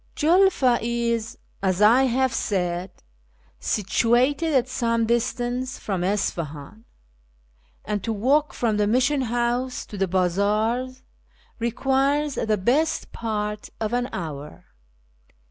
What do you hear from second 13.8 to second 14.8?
an hour.